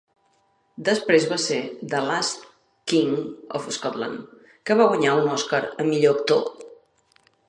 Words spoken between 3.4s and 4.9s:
of Scotland", que va